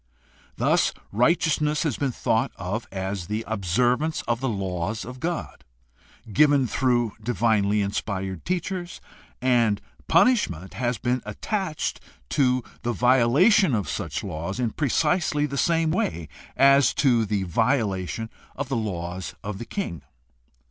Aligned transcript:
Thus 0.55 0.93
righteousness 1.11 1.83
has 1.83 1.95
been 1.95 2.11
thought 2.11 2.51
of 2.55 2.87
as 2.91 3.27
the 3.27 3.43
observance 3.45 4.23
of 4.23 4.39
the 4.39 4.49
laws 4.49 5.05
of 5.05 5.17
the 5.17 5.19
god, 5.19 5.63
given 6.33 6.65
through 6.65 7.13
divinely 7.21 7.83
inspired 7.83 8.43
teachers, 8.43 8.99
and 9.43 9.79
punishment 10.07 10.73
has 10.73 10.97
been 10.97 11.21
attached 11.23 11.99
to 12.29 12.63
the 12.81 12.93
violation 12.93 13.75
of 13.75 13.87
such 13.87 14.23
laws 14.23 14.59
in 14.59 14.71
precisely 14.71 15.45
the 15.45 15.55
same 15.55 15.91
way 15.91 16.27
as 16.57 16.95
to 16.95 17.23
the 17.23 17.43
violation 17.43 18.31
of 18.55 18.71
laws 18.71 19.35
of 19.43 19.59
the 19.59 19.65
king. 19.65 20.01